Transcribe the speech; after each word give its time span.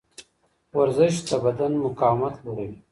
ورزش 0.77 1.15
د 1.27 1.29
بدن 1.45 1.71
مقاومت 1.85 2.35
لوړوي. 2.45 2.77